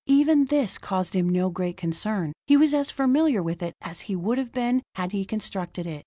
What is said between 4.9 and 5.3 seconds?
had he